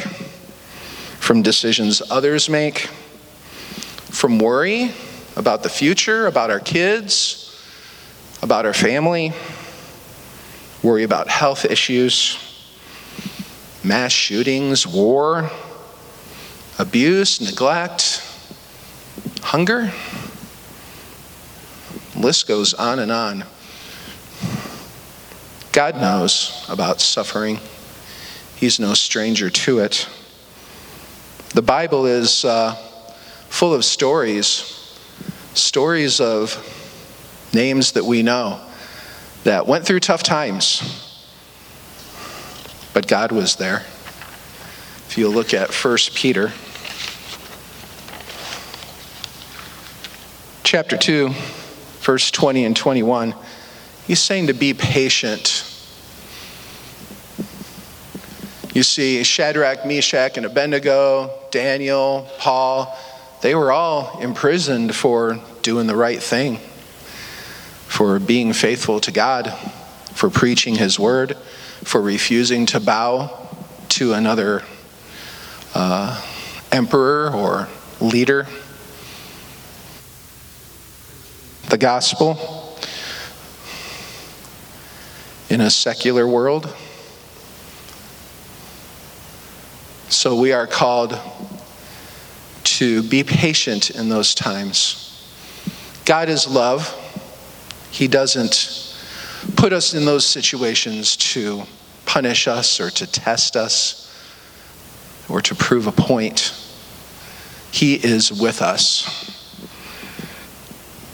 from 1.19 1.41
decisions 1.41 2.01
others 2.11 2.49
make, 2.49 2.89
from 4.09 4.39
worry 4.39 4.91
about 5.37 5.63
the 5.63 5.69
future, 5.69 6.27
about 6.27 6.51
our 6.51 6.59
kids, 6.59 7.57
about 8.41 8.65
our 8.65 8.73
family, 8.73 9.31
worry 10.83 11.03
about 11.03 11.29
health 11.29 11.63
issues, 11.63 12.37
mass 13.85 14.11
shootings, 14.11 14.85
war? 14.85 15.49
Abuse, 16.79 17.41
neglect, 17.41 18.21
hunger. 19.41 19.91
The 22.13 22.19
list 22.19 22.47
goes 22.47 22.73
on 22.73 22.99
and 22.99 23.11
on. 23.11 23.45
God 25.71 25.95
knows 25.95 26.65
about 26.69 27.01
suffering. 27.01 27.59
He's 28.55 28.79
no 28.79 28.93
stranger 28.93 29.49
to 29.49 29.79
it. 29.79 30.07
The 31.53 31.61
Bible 31.61 32.05
is 32.05 32.45
uh, 32.45 32.73
full 33.49 33.73
of 33.73 33.83
stories, 33.85 34.97
stories 35.53 36.19
of 36.19 36.63
names 37.53 37.93
that 37.93 38.05
we 38.05 38.21
know 38.23 38.59
that 39.43 39.65
went 39.65 39.85
through 39.85 40.01
tough 40.01 40.23
times, 40.23 41.23
but 42.93 43.07
God 43.07 43.31
was 43.31 43.55
there. 43.55 43.85
If 45.07 45.17
you 45.17 45.29
look 45.29 45.53
at 45.53 45.73
1 45.73 45.97
Peter 46.13 46.51
chapter 50.67 50.97
2, 50.97 51.29
verse 52.01 52.29
20 52.29 52.65
and 52.65 52.75
21, 52.75 53.33
he's 54.05 54.19
saying 54.19 54.47
to 54.47 54.53
be 54.53 54.73
patient. 54.73 55.63
You 58.73 58.83
see, 58.83 59.23
Shadrach, 59.23 59.85
Meshach, 59.85 60.35
and 60.35 60.45
Abednego, 60.45 61.31
Daniel, 61.51 62.29
Paul, 62.37 62.93
they 63.41 63.55
were 63.55 63.71
all 63.71 64.19
imprisoned 64.19 64.93
for 64.93 65.39
doing 65.61 65.87
the 65.87 65.95
right 65.95 66.21
thing, 66.21 66.57
for 67.87 68.19
being 68.19 68.51
faithful 68.51 68.99
to 68.99 69.11
God, 69.13 69.53
for 70.15 70.29
preaching 70.29 70.75
his 70.75 70.99
word, 70.99 71.37
for 71.85 72.01
refusing 72.01 72.65
to 72.65 72.81
bow 72.81 73.47
to 73.87 74.11
another 74.11 74.63
uh, 75.73 76.21
emperor 76.73 77.33
or 77.33 77.69
leader 78.01 78.47
the 81.67 81.77
gospel 81.77 82.77
in 85.49 85.59
a 85.59 85.69
secular 85.69 86.25
world. 86.25 86.73
So 90.07 90.39
we 90.39 90.53
are 90.53 90.65
called 90.65 91.19
to 92.63 93.03
be 93.03 93.23
patient 93.23 93.89
in 93.89 94.07
those 94.07 94.33
times. 94.33 95.29
God 96.05 96.29
is 96.29 96.47
love. 96.47 96.93
He 97.91 98.07
doesn't 98.07 98.95
put 99.57 99.73
us 99.73 99.93
in 99.93 100.05
those 100.05 100.25
situations 100.25 101.17
to 101.17 101.63
punish 102.05 102.47
us 102.47 102.79
or 102.79 102.89
to 102.91 103.05
test 103.05 103.57
us 103.57 104.05
or 105.29 105.41
to 105.41 105.53
prove 105.53 105.87
a 105.87 105.91
point. 105.91 106.53
He 107.71 107.95
is 107.95 108.31
with 108.31 108.61
us. 108.61 109.26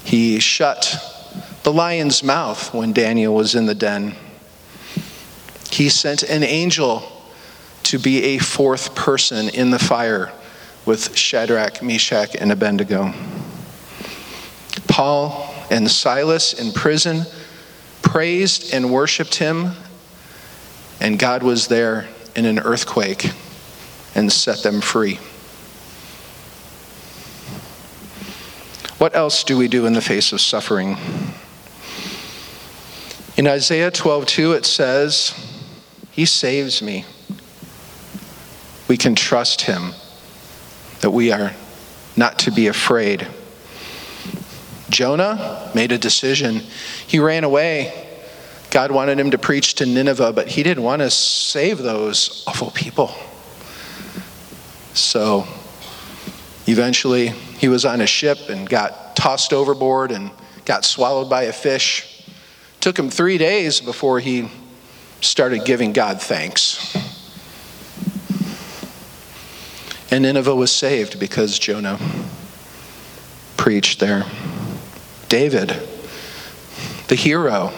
He 0.04 0.40
shut 0.40 0.96
the 1.64 1.74
lion's 1.74 2.24
mouth 2.24 2.74
when 2.74 2.94
Daniel 2.94 3.34
was 3.34 3.56
in 3.56 3.66
the 3.66 3.76
den. 3.76 4.16
He 5.72 5.90
sent 5.90 6.24
an 6.24 6.44
angel 6.44 7.10
to 7.84 7.98
be 7.98 8.24
a 8.24 8.38
fourth 8.38 8.96
person 8.96 9.50
in 9.50 9.72
the 9.72 9.80
fire 9.80 10.32
with 10.86 11.16
Shadrach, 11.16 11.82
Meshach, 11.82 12.36
and 12.36 12.52
Abednego. 12.52 13.14
Paul 14.88 15.54
and 15.72 15.90
Silas 15.90 16.54
in 16.54 16.72
prison 16.72 17.26
praised 18.02 18.74
and 18.74 18.92
worshiped 18.92 19.36
him, 19.36 19.72
and 21.00 21.18
God 21.18 21.42
was 21.42 21.68
there 21.68 22.08
in 22.36 22.46
an 22.46 22.60
earthquake 22.60 23.32
and 24.14 24.32
set 24.32 24.64
them 24.64 24.82
free. 24.82 25.20
What 29.04 29.18
else 29.18 29.44
do 29.44 29.58
we 29.58 29.68
do 29.68 29.86
in 29.86 29.92
the 29.92 30.00
face 30.00 30.32
of 30.32 30.40
suffering? 30.40 30.98
In 33.36 33.46
Isaiah 33.50 33.92
12:2 33.92 34.54
it 34.54 34.66
says, 34.66 35.34
"He 36.10 36.26
saves 36.26 36.82
me." 36.82 37.04
We 38.88 38.96
can 38.96 39.14
trust 39.14 39.64
him 39.64 39.94
that 41.02 41.12
we 41.12 41.34
are 41.34 41.54
not 42.16 42.40
to 42.40 42.52
be 42.52 42.68
afraid. 42.68 43.28
Jonah 44.90 45.70
made 45.74 45.92
a 45.92 45.98
decision. 45.98 46.66
He 47.06 47.20
ran 47.20 47.44
away. 47.44 47.92
God 48.70 48.90
wanted 48.90 49.20
him 49.20 49.32
to 49.32 49.38
preach 49.38 49.74
to 49.76 49.86
Nineveh, 49.86 50.32
but 50.32 50.48
he 50.48 50.64
didn't 50.64 50.84
want 50.84 51.02
to 51.02 51.12
save 51.12 51.80
those 51.80 52.42
awful 52.48 52.72
people. 52.72 53.14
So 54.94 55.46
eventually 56.68 57.34
he 57.64 57.70
was 57.70 57.86
on 57.86 58.02
a 58.02 58.06
ship 58.06 58.50
and 58.50 58.68
got 58.68 59.16
tossed 59.16 59.54
overboard 59.54 60.12
and 60.12 60.32
got 60.66 60.84
swallowed 60.84 61.30
by 61.30 61.44
a 61.44 61.54
fish. 61.54 62.28
Took 62.82 63.00
him 63.00 63.10
three 63.10 63.38
days 63.38 63.80
before 63.80 64.20
he 64.20 64.50
started 65.22 65.64
giving 65.64 65.94
God 65.94 66.22
thanks. 66.22 66.94
And 70.12 70.24
Nineveh 70.24 70.54
was 70.54 70.74
saved 70.74 71.22
because 71.22 71.58
Jonah 71.58 71.98
preached 73.56 74.02
there. 74.02 74.26
David, 75.30 75.70
the 77.08 77.16
hero, 77.16 77.72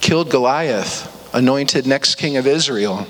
killed 0.00 0.28
Goliath, 0.28 1.32
anointed 1.32 1.86
next 1.86 2.16
king 2.16 2.36
of 2.36 2.48
Israel, 2.48 3.06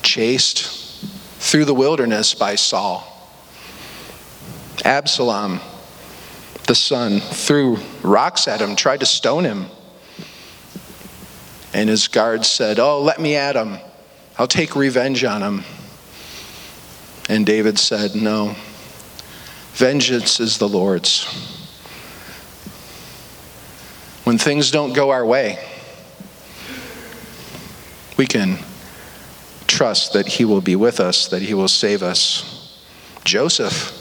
chased 0.00 1.02
through 1.40 1.64
the 1.64 1.74
wilderness 1.74 2.34
by 2.34 2.54
Saul. 2.54 3.07
Absalom, 4.84 5.60
the 6.66 6.74
son, 6.74 7.20
threw 7.20 7.78
rocks 8.02 8.46
at 8.48 8.60
him, 8.60 8.76
tried 8.76 9.00
to 9.00 9.06
stone 9.06 9.44
him. 9.44 9.66
And 11.74 11.88
his 11.88 12.08
guards 12.08 12.48
said, 12.48 12.78
Oh, 12.78 13.02
let 13.02 13.20
me 13.20 13.36
at 13.36 13.56
him. 13.56 13.78
I'll 14.38 14.48
take 14.48 14.76
revenge 14.76 15.24
on 15.24 15.42
him. 15.42 15.64
And 17.28 17.44
David 17.44 17.78
said, 17.78 18.14
No, 18.14 18.56
vengeance 19.72 20.40
is 20.40 20.58
the 20.58 20.68
Lord's. 20.68 21.24
When 24.24 24.38
things 24.38 24.70
don't 24.70 24.92
go 24.92 25.10
our 25.10 25.24
way, 25.24 25.58
we 28.18 28.26
can 28.26 28.58
trust 29.66 30.12
that 30.12 30.26
He 30.26 30.44
will 30.44 30.60
be 30.60 30.76
with 30.76 31.00
us, 31.00 31.28
that 31.28 31.40
He 31.40 31.54
will 31.54 31.68
save 31.68 32.02
us. 32.02 32.76
Joseph 33.24 33.97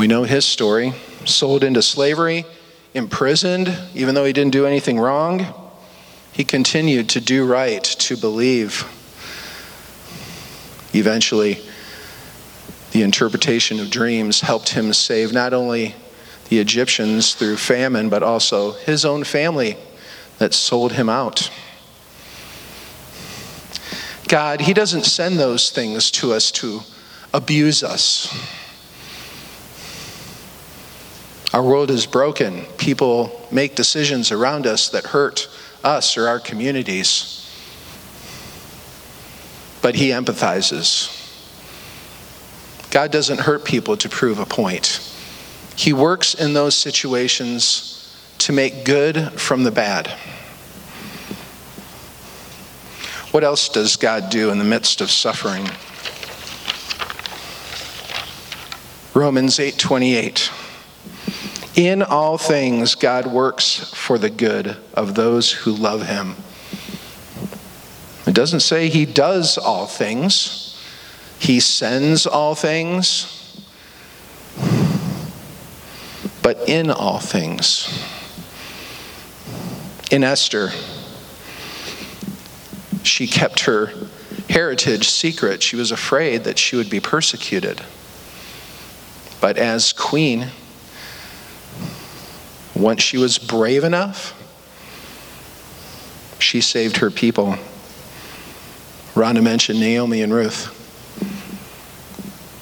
we 0.00 0.06
know 0.06 0.22
his 0.22 0.46
story 0.46 0.94
sold 1.26 1.62
into 1.62 1.82
slavery, 1.82 2.46
imprisoned, 2.94 3.70
even 3.94 4.14
though 4.14 4.24
he 4.24 4.32
didn't 4.32 4.52
do 4.52 4.64
anything 4.64 4.98
wrong. 4.98 5.44
He 6.32 6.42
continued 6.42 7.10
to 7.10 7.20
do 7.20 7.44
right, 7.44 7.84
to 7.84 8.16
believe. 8.16 8.82
Eventually, 10.94 11.58
the 12.92 13.02
interpretation 13.02 13.78
of 13.78 13.90
dreams 13.90 14.40
helped 14.40 14.70
him 14.70 14.94
save 14.94 15.34
not 15.34 15.52
only 15.52 15.94
the 16.48 16.60
Egyptians 16.60 17.34
through 17.34 17.58
famine, 17.58 18.08
but 18.08 18.22
also 18.22 18.72
his 18.72 19.04
own 19.04 19.22
family 19.22 19.76
that 20.38 20.54
sold 20.54 20.92
him 20.92 21.10
out. 21.10 21.50
God, 24.28 24.62
He 24.62 24.72
doesn't 24.72 25.04
send 25.04 25.38
those 25.38 25.68
things 25.68 26.10
to 26.12 26.32
us 26.32 26.50
to 26.52 26.80
abuse 27.34 27.82
us. 27.82 28.34
Our 31.52 31.62
world 31.62 31.90
is 31.90 32.06
broken. 32.06 32.64
People 32.78 33.46
make 33.50 33.74
decisions 33.74 34.30
around 34.30 34.66
us 34.66 34.88
that 34.90 35.06
hurt 35.06 35.48
us 35.82 36.16
or 36.16 36.28
our 36.28 36.38
communities. 36.38 37.36
But 39.82 39.96
He 39.96 40.10
empathizes. 40.10 41.16
God 42.90 43.10
doesn't 43.10 43.40
hurt 43.40 43.64
people 43.64 43.96
to 43.96 44.08
prove 44.08 44.38
a 44.38 44.46
point. 44.46 45.00
He 45.74 45.92
works 45.92 46.34
in 46.34 46.52
those 46.52 46.76
situations 46.76 48.16
to 48.38 48.52
make 48.52 48.84
good 48.84 49.32
from 49.40 49.64
the 49.64 49.70
bad. 49.70 50.08
What 53.32 53.44
else 53.44 53.68
does 53.68 53.96
God 53.96 54.30
do 54.30 54.50
in 54.50 54.58
the 54.58 54.64
midst 54.64 55.00
of 55.00 55.10
suffering? 55.10 55.68
Romans 59.14 59.58
8:28 59.58 60.50
In 61.76 62.02
all 62.02 62.36
things 62.36 62.94
God 62.94 63.26
works 63.26 63.92
for 63.94 64.18
the 64.18 64.30
good 64.30 64.76
of 64.94 65.14
those 65.14 65.52
who 65.52 65.72
love 65.72 66.06
him. 66.06 66.36
It 68.26 68.34
doesn't 68.34 68.60
say 68.60 68.88
he 68.88 69.06
does 69.06 69.56
all 69.56 69.86
things. 69.86 70.80
He 71.38 71.60
sends 71.60 72.26
all 72.26 72.54
things. 72.54 73.36
But 76.42 76.68
in 76.68 76.90
all 76.90 77.18
things 77.18 77.88
in 80.10 80.24
Esther, 80.24 80.70
she 83.02 83.26
kept 83.26 83.60
her 83.60 83.92
heritage 84.48 85.08
secret. 85.08 85.62
She 85.62 85.76
was 85.76 85.92
afraid 85.92 86.44
that 86.44 86.58
she 86.58 86.76
would 86.76 86.90
be 86.90 87.00
persecuted. 87.00 87.80
But 89.40 89.56
as 89.56 89.92
queen, 89.92 90.48
once 92.80 93.02
she 93.02 93.18
was 93.18 93.38
brave 93.38 93.84
enough, 93.84 94.34
she 96.38 96.60
saved 96.60 96.96
her 96.98 97.10
people. 97.10 97.56
Rhonda 99.14 99.42
mentioned 99.42 99.80
Naomi 99.80 100.22
and 100.22 100.32
Ruth. 100.32 100.76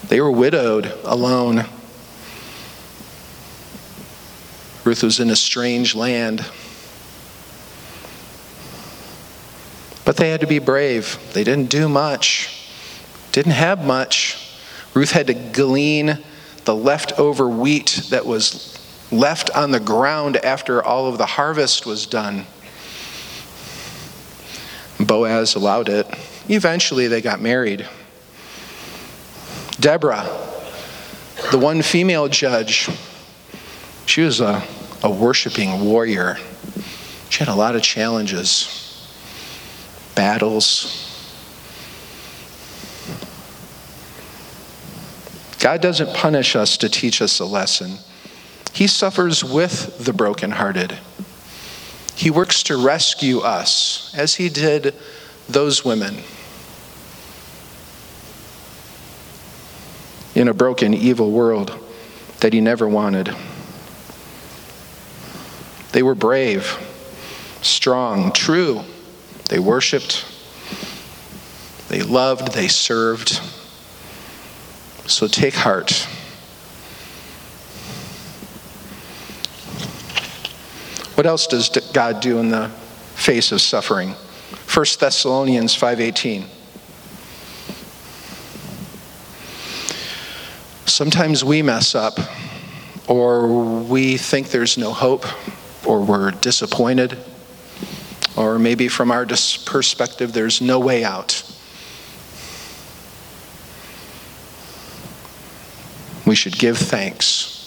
They 0.08 0.20
were 0.20 0.30
widowed, 0.30 0.92
alone. 1.04 1.64
Ruth 4.84 5.02
was 5.02 5.20
in 5.20 5.30
a 5.30 5.37
strange 5.37 5.94
land. 5.94 6.44
But 10.04 10.16
they 10.16 10.30
had 10.30 10.40
to 10.40 10.46
be 10.46 10.58
brave. 10.58 11.18
They 11.34 11.44
didn't 11.44 11.68
do 11.68 11.88
much, 11.88 12.72
didn't 13.32 13.52
have 13.52 13.84
much. 13.84 14.56
Ruth 14.94 15.12
had 15.12 15.26
to 15.26 15.34
glean 15.34 16.25
the 16.64 16.75
leftover 16.75 17.46
wheat 17.46 18.04
that 18.08 18.25
was 18.25 18.77
left 19.11 19.50
on 19.50 19.71
the 19.71 19.81
ground 19.81 20.37
after 20.38 20.83
all 20.83 21.07
of 21.07 21.19
the 21.19 21.27
harvest 21.27 21.87
was 21.87 22.07
done. 22.07 22.47
Boaz 25.00 25.55
allowed 25.55 25.88
it. 25.88 26.07
Eventually, 26.49 27.09
they 27.09 27.21
got 27.21 27.41
married. 27.41 27.88
Deborah, 29.81 30.29
the 31.50 31.59
one 31.59 31.83
female 31.83 32.29
judge, 32.29 32.88
she 34.07 34.23
was 34.23 34.41
a, 34.41 34.62
a 35.03 35.11
worshiping 35.11 35.85
warrior. 35.85 36.37
She 37.31 37.38
had 37.41 37.49
a 37.49 37.55
lot 37.55 37.77
of 37.77 37.83
challenges 37.83 38.79
battles. 40.15 41.05
God 45.61 45.81
doesn't 45.81 46.12
punish 46.12 46.57
us 46.57 46.77
to 46.79 46.88
teach 46.88 47.23
us 47.23 47.38
a 47.38 47.45
lesson. 47.45 47.99
He 48.78 48.87
suffers 48.87 49.42
with 49.42 50.05
the 50.05 50.12
brokenhearted. 50.12 50.96
He 52.14 52.31
works 52.31 52.62
to 52.62 52.76
rescue 52.76 53.40
us, 53.40 54.14
as 54.16 54.37
he 54.37 54.48
did 54.48 54.94
those 55.48 55.85
women. 55.85 56.18
In 60.37 60.46
a 60.46 60.55
broken, 60.55 60.94
evil 60.94 61.33
world 61.33 61.76
that 62.38 62.53
he 62.53 62.61
never 62.61 62.87
wanted. 62.87 63.35
They 65.90 66.05
were 66.05 66.14
brave, 66.14 66.79
strong, 67.62 68.31
true, 68.31 68.85
they 69.46 69.59
worshiped, 69.59 70.24
they 71.88 72.03
loved, 72.03 72.53
they 72.53 72.68
served. 72.68 73.40
So 75.09 75.26
take 75.26 75.55
heart. 75.55 76.07
What 81.18 81.26
else 81.26 81.48
does 81.48 81.68
God 81.92 82.20
do 82.20 82.38
in 82.38 82.50
the 82.50 82.68
face 83.16 83.50
of 83.50 83.61
suffering? 83.61 84.14
1 84.72 85.00
Thessalonians 85.00 85.74
5:18. 85.74 86.44
Sometimes 90.87 91.42
we 91.42 91.61
mess 91.61 91.96
up 91.96 92.20
or 93.09 93.48
we 93.48 94.16
think 94.16 94.50
there's 94.50 94.78
no 94.78 94.92
hope 94.92 95.26
or 95.85 96.02
we're 96.02 96.31
disappointed 96.31 97.18
or 98.37 98.61
maybe 98.61 98.87
from 98.87 99.11
our 99.11 99.26
perspective, 99.64 100.33
there's 100.33 100.61
no 100.61 100.78
way 100.78 101.02
out. 101.02 101.42
We 106.24 106.37
should 106.37 106.57
give 106.57 106.78
thanks. 106.78 107.58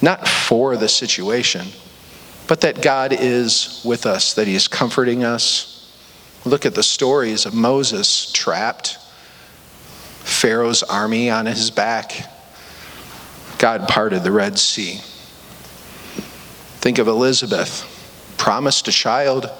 Not 0.00 0.28
for 0.28 0.76
the 0.76 0.88
situation, 0.88 1.66
but 2.46 2.60
that 2.62 2.82
God 2.82 3.12
is 3.12 3.82
with 3.84 4.06
us, 4.06 4.34
that 4.34 4.46
He 4.46 4.54
is 4.54 4.68
comforting 4.68 5.24
us. 5.24 5.74
Look 6.44 6.64
at 6.64 6.74
the 6.74 6.82
stories 6.82 7.46
of 7.46 7.54
Moses 7.54 8.32
trapped, 8.32 8.96
Pharaoh's 10.20 10.82
army 10.82 11.30
on 11.30 11.46
his 11.46 11.70
back. 11.70 12.30
God 13.58 13.88
parted 13.88 14.22
the 14.22 14.30
Red 14.30 14.58
Sea. 14.58 15.00
Think 16.80 16.98
of 16.98 17.08
Elizabeth 17.08 17.94
promised 18.38 18.86
a 18.86 18.92
child, 18.92 19.50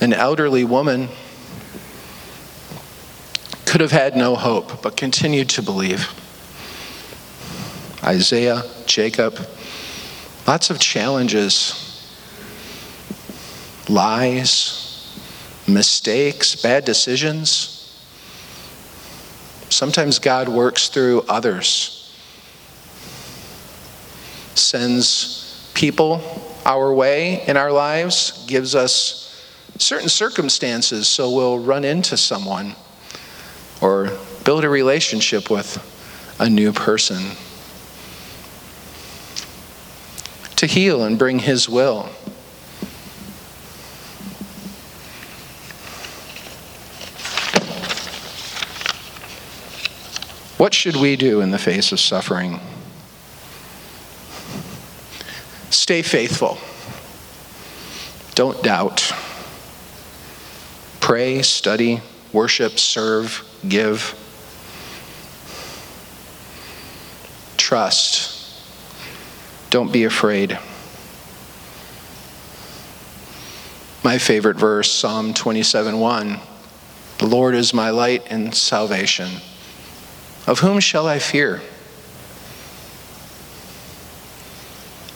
an 0.00 0.12
elderly 0.12 0.64
woman, 0.64 1.08
could 3.64 3.80
have 3.80 3.90
had 3.90 4.16
no 4.16 4.36
hope, 4.36 4.82
but 4.82 4.98
continued 4.98 5.48
to 5.48 5.62
believe. 5.62 6.06
Isaiah, 8.04 8.62
Jacob, 8.86 9.38
lots 10.52 10.68
of 10.68 10.78
challenges, 10.78 12.12
lies, 13.88 15.18
mistakes, 15.66 16.54
bad 16.56 16.84
decisions. 16.84 17.98
Sometimes 19.70 20.18
God 20.18 20.50
works 20.50 20.90
through 20.90 21.22
others, 21.22 22.14
sends 24.54 25.72
people 25.72 26.20
our 26.66 26.92
way 26.92 27.42
in 27.46 27.56
our 27.56 27.72
lives, 27.72 28.44
gives 28.46 28.74
us 28.74 29.42
certain 29.78 30.10
circumstances 30.10 31.08
so 31.08 31.34
we'll 31.34 31.60
run 31.60 31.82
into 31.82 32.14
someone 32.18 32.74
or 33.80 34.10
build 34.44 34.64
a 34.64 34.68
relationship 34.68 35.48
with 35.48 35.78
a 36.38 36.50
new 36.50 36.74
person. 36.74 37.22
To 40.62 40.68
heal 40.68 41.02
and 41.02 41.18
bring 41.18 41.40
His 41.40 41.68
will. 41.68 42.04
What 50.58 50.72
should 50.72 50.94
we 50.94 51.16
do 51.16 51.40
in 51.40 51.50
the 51.50 51.58
face 51.58 51.90
of 51.90 51.98
suffering? 51.98 52.60
Stay 55.70 56.00
faithful. 56.00 56.58
Don't 58.36 58.62
doubt. 58.62 59.12
Pray, 61.00 61.42
study, 61.42 62.00
worship, 62.32 62.78
serve, 62.78 63.44
give. 63.66 64.14
Trust. 67.56 68.31
Don't 69.72 69.90
be 69.90 70.04
afraid. 70.04 70.58
My 74.04 74.18
favorite 74.18 74.58
verse, 74.58 74.92
Psalm 74.92 75.32
27 75.32 75.98
1. 75.98 76.40
The 77.16 77.26
Lord 77.26 77.54
is 77.54 77.72
my 77.72 77.88
light 77.88 78.26
and 78.28 78.54
salvation. 78.54 79.30
Of 80.46 80.58
whom 80.58 80.78
shall 80.78 81.06
I 81.06 81.18
fear? 81.18 81.62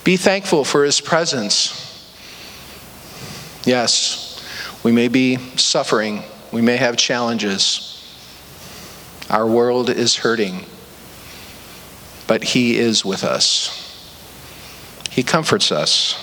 Be 0.05 0.17
thankful 0.17 0.65
for 0.65 0.85
his 0.85 1.03
presence. 1.03 1.83
Yes, 3.67 4.43
We 4.83 4.91
may 4.91 5.09
be 5.09 5.37
suffering, 5.57 6.23
we 6.51 6.63
may 6.63 6.79
have 6.79 6.97
challenges. 6.97 7.93
Our 9.29 9.47
world 9.47 9.91
is 9.91 10.17
hurting, 10.17 10.65
but 12.27 12.43
He 12.43 12.79
is 12.79 13.05
with 13.05 13.23
us. 13.23 13.86
He 15.17 15.23
comforts 15.23 15.73
us. 15.73 16.15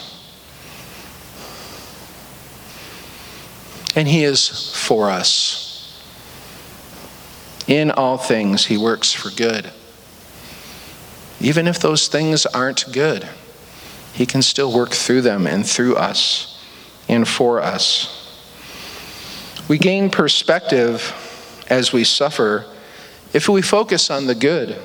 And 3.96 4.08
He 4.08 4.24
is 4.24 4.72
for 4.76 5.10
us. 5.10 6.00
In 7.66 7.90
all 7.90 8.20
things, 8.20 8.68
He 8.68 8.78
works 8.78 9.12
for 9.12 9.32
good. 9.32 9.72
Even 11.42 11.66
if 11.66 11.80
those 11.80 12.08
things 12.08 12.46
aren't 12.46 12.86
good, 12.94 13.28
He 14.14 14.28
can 14.28 14.44
still 14.44 14.72
work 14.72 14.92
through 14.92 15.22
them 15.22 15.48
and 15.48 15.68
through 15.68 15.96
us 15.96 16.64
and 17.10 17.28
for 17.28 17.62
us. 17.62 18.20
We 19.68 19.80
gain 19.80 20.12
perspective 20.12 21.66
as 21.68 21.92
we 21.92 22.04
suffer 22.04 22.68
if 23.34 23.50
we 23.50 23.64
focus 23.64 24.12
on 24.12 24.28
the 24.28 24.36
good. 24.36 24.80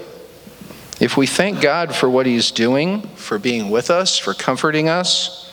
If 1.01 1.17
we 1.17 1.29
thank 1.29 1.61
God 1.61 1.95
for 1.95 2.11
what 2.11 2.27
He's 2.27 2.51
doing, 2.51 3.03
for 3.15 3.39
being 3.39 3.71
with 3.71 3.89
us, 3.89 4.19
for 4.19 4.35
comforting 4.35 4.89
us, 4.89 5.53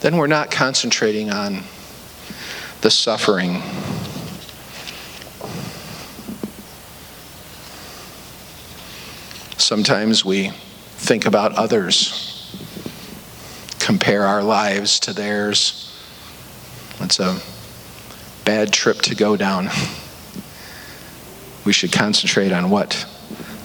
then 0.00 0.16
we're 0.16 0.28
not 0.28 0.52
concentrating 0.52 1.30
on 1.30 1.64
the 2.82 2.90
suffering. 2.90 3.62
Sometimes 9.58 10.24
we 10.24 10.50
think 10.98 11.26
about 11.26 11.52
others, 11.54 12.56
compare 13.80 14.24
our 14.24 14.44
lives 14.44 15.00
to 15.00 15.12
theirs. 15.12 15.92
It's 17.00 17.18
a 17.18 17.40
bad 18.44 18.72
trip 18.72 18.98
to 19.02 19.16
go 19.16 19.36
down. 19.36 19.68
We 21.64 21.72
should 21.72 21.90
concentrate 21.90 22.52
on 22.52 22.70
what 22.70 23.04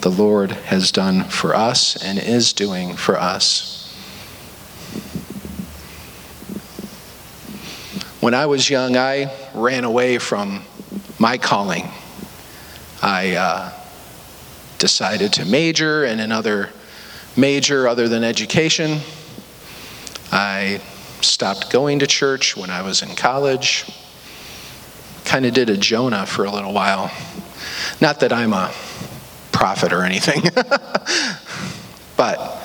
the 0.01 0.09
Lord 0.11 0.51
has 0.51 0.91
done 0.91 1.25
for 1.25 1.55
us 1.55 2.01
and 2.03 2.17
is 2.17 2.53
doing 2.53 2.95
for 2.95 3.19
us. 3.19 3.77
When 8.19 8.33
I 8.33 8.45
was 8.45 8.69
young, 8.69 8.97
I 8.97 9.35
ran 9.53 9.83
away 9.83 10.17
from 10.17 10.63
my 11.19 11.37
calling. 11.37 11.87
I 13.01 13.35
uh, 13.35 13.71
decided 14.77 15.33
to 15.33 15.45
major 15.45 16.03
in 16.05 16.19
another 16.19 16.69
major 17.37 17.87
other 17.87 18.07
than 18.07 18.23
education. 18.23 18.99
I 20.31 20.81
stopped 21.21 21.71
going 21.71 21.99
to 21.99 22.07
church 22.07 22.57
when 22.57 22.69
I 22.69 22.81
was 22.81 23.01
in 23.01 23.15
college. 23.15 23.85
Kind 25.25 25.45
of 25.45 25.53
did 25.53 25.69
a 25.69 25.77
Jonah 25.77 26.25
for 26.25 26.45
a 26.45 26.51
little 26.51 26.73
while. 26.73 27.11
Not 27.99 28.19
that 28.21 28.33
I'm 28.33 28.53
a 28.53 28.71
prophet 29.61 29.93
or 29.93 30.01
anything, 30.01 30.41
but 32.17 32.57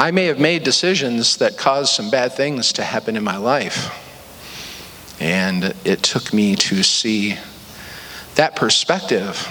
I 0.00 0.10
may 0.10 0.24
have 0.24 0.40
made 0.40 0.64
decisions 0.64 1.36
that 1.36 1.56
caused 1.56 1.94
some 1.94 2.10
bad 2.10 2.32
things 2.32 2.72
to 2.72 2.82
happen 2.82 3.14
in 3.14 3.22
my 3.22 3.36
life. 3.36 3.96
And 5.20 5.76
it 5.84 6.02
took 6.02 6.34
me 6.34 6.56
to 6.56 6.82
see 6.82 7.38
that 8.34 8.56
perspective 8.56 9.46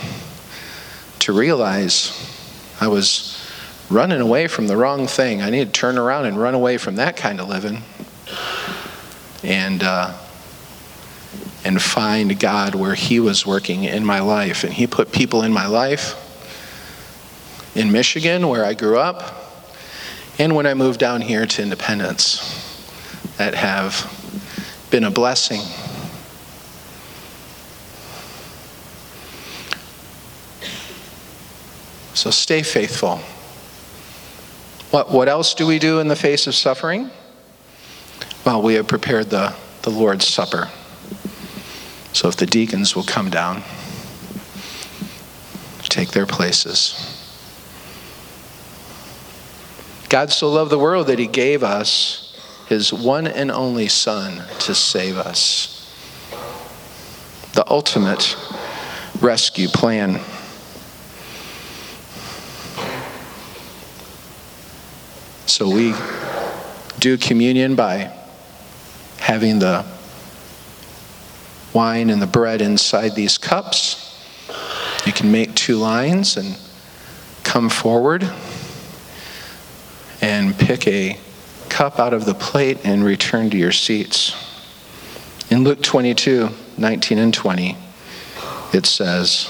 to 1.20 1.32
realize 1.32 2.12
I 2.82 2.90
was 2.90 3.42
running 3.90 4.20
away 4.20 4.48
from 4.48 4.68
the 4.68 4.76
wrong 4.76 5.08
thing. 5.08 5.42
I 5.42 5.50
need 5.50 5.68
to 5.68 5.72
turn 5.72 5.98
around 5.98 6.26
and 6.26 6.38
run 6.38 6.54
away 6.54 6.80
from 6.80 6.96
that 6.98 7.16
kind 7.16 7.40
of 7.40 7.48
living 7.48 7.82
and, 9.42 9.84
uh, 9.84 10.18
and 11.64 11.82
find 11.82 12.40
God 12.40 12.76
where 12.76 12.96
He 12.96 13.20
was 13.20 13.46
working 13.46 13.84
in 13.84 14.06
my 14.06 14.20
life. 14.20 14.64
And 14.64 14.74
He 14.74 14.88
put 14.88 15.12
people 15.12 15.44
in 15.44 15.54
my 15.54 15.68
life 15.68 16.16
in 17.76 17.92
Michigan, 17.92 18.48
where 18.48 18.66
I 18.66 18.74
grew 18.74 18.98
up, 18.98 19.34
and 20.38 20.56
when 20.56 20.66
I 20.66 20.74
moved 20.74 21.00
down 21.00 21.22
here 21.22 21.46
to 21.46 21.64
Independence, 21.64 22.78
that 23.38 23.56
have 23.56 24.08
been 24.90 25.06
a 25.06 25.12
blessing 25.12 25.62
So 32.22 32.30
stay 32.30 32.62
faithful. 32.62 33.18
What, 34.92 35.12
what 35.12 35.28
else 35.28 35.56
do 35.56 35.66
we 35.66 35.80
do 35.80 36.00
in 36.00 36.08
the 36.08 36.16
face 36.16 36.46
of 36.46 36.54
suffering? 36.54 37.10
Well, 38.46 38.62
we 38.62 38.76
have 38.76 38.88
prepared 38.88 39.32
the, 39.32 39.56
the 39.82 39.90
Lord's 39.90 40.28
Supper. 40.28 40.70
So 42.22 42.28
if 42.28 42.36
the 42.36 42.46
deacons 42.46 42.96
will 42.96 43.02
come 43.02 43.32
down, 43.32 43.64
take 45.86 46.12
their 46.12 46.28
places. 46.28 46.94
God 50.08 50.32
so 50.32 50.48
loved 50.48 50.70
the 50.70 50.78
world 50.78 51.08
that 51.08 51.18
he 51.18 51.26
gave 51.26 51.64
us 51.64 52.40
his 52.68 52.94
one 52.94 53.26
and 53.26 53.50
only 53.50 53.88
Son 53.88 54.44
to 54.60 54.76
save 54.76 55.18
us. 55.18 55.92
The 57.56 57.68
ultimate 57.68 58.38
rescue 59.20 59.68
plan. 59.68 60.22
So 65.48 65.68
we 65.68 65.96
do 67.00 67.18
communion 67.18 67.74
by 67.74 68.16
having 69.18 69.58
the 69.58 69.84
wine 71.74 72.10
and 72.10 72.22
the 72.22 72.28
bread 72.28 72.62
inside 72.62 73.16
these 73.16 73.38
cups. 73.38 74.08
You 75.06 75.14
can 75.14 75.32
make 75.32 75.56
two 75.56 75.78
lines 75.78 76.38
and 76.38 76.58
come 77.44 77.70
forward 77.70 78.30
and 80.22 80.58
pick 80.58 80.88
a 80.88 81.18
cup 81.70 82.00
out 82.00 82.14
of 82.14 82.26
the 82.26 82.34
plate 82.34 82.80
and 82.84 83.04
return 83.04 83.50
to 83.50 83.58
your 83.58 83.72
seats. 83.72 84.36
In 85.50 85.64
Luke 85.64 85.82
22 85.82 86.50
19 86.78 87.18
and 87.18 87.34
20, 87.34 87.78
it 88.74 88.86
says, 88.86 89.50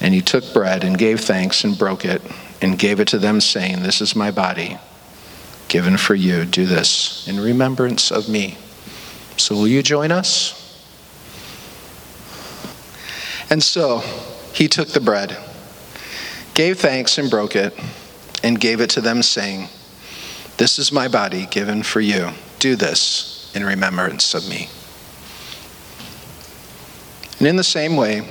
And 0.00 0.14
he 0.14 0.20
took 0.20 0.52
bread 0.52 0.84
and 0.84 0.96
gave 0.96 1.20
thanks 1.20 1.64
and 1.64 1.76
broke 1.76 2.04
it 2.04 2.22
and 2.60 2.78
gave 2.78 3.00
it 3.00 3.08
to 3.08 3.18
them, 3.18 3.40
saying, 3.40 3.82
This 3.82 4.00
is 4.00 4.14
my 4.14 4.30
body 4.30 4.78
given 5.68 5.96
for 5.96 6.14
you. 6.14 6.44
Do 6.44 6.66
this 6.66 7.26
in 7.26 7.40
remembrance 7.40 8.12
of 8.12 8.28
me. 8.28 8.58
So, 9.38 9.54
will 9.54 9.68
you 9.68 9.82
join 9.82 10.12
us? 10.12 10.61
And 13.52 13.62
so 13.62 13.98
he 14.54 14.66
took 14.66 14.88
the 14.88 15.00
bread, 15.00 15.36
gave 16.54 16.78
thanks, 16.78 17.18
and 17.18 17.28
broke 17.28 17.54
it, 17.54 17.78
and 18.42 18.58
gave 18.58 18.80
it 18.80 18.88
to 18.90 19.02
them, 19.02 19.22
saying, 19.22 19.68
This 20.56 20.78
is 20.78 20.90
my 20.90 21.06
body 21.06 21.44
given 21.44 21.82
for 21.82 22.00
you. 22.00 22.30
Do 22.60 22.76
this 22.76 23.52
in 23.54 23.62
remembrance 23.62 24.32
of 24.32 24.48
me. 24.48 24.70
And 27.40 27.46
in 27.46 27.56
the 27.56 27.62
same 27.62 27.94
way, 27.94 28.26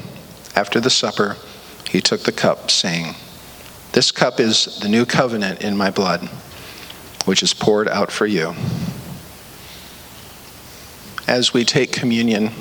after 0.55 0.79
the 0.79 0.89
supper, 0.89 1.37
he 1.87 2.01
took 2.01 2.21
the 2.21 2.31
cup, 2.31 2.71
saying, 2.71 3.13
this 3.91 4.11
cup 4.11 4.39
is 4.39 4.79
the 4.79 4.89
new 4.89 5.05
covenant 5.05 5.61
in 5.61 5.77
my 5.77 5.91
blood, 5.91 6.27
which 7.25 7.43
is 7.43 7.53
poured 7.53 7.87
out 7.87 8.11
for 8.11 8.25
you. 8.25 8.55
As 11.27 11.53
we 11.53 11.63
take 11.63 11.91
communion, 11.91 12.51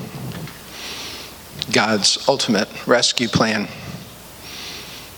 God's 1.71 2.27
ultimate 2.27 2.69
rescue 2.87 3.27
plan. 3.27 3.67